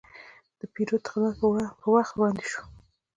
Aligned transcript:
د 0.59 0.61
پیرود 0.73 1.03
خدمت 1.11 1.37
په 1.81 1.87
وخت 1.95 2.13
وړاندې 2.15 2.45
شو. 2.51 2.61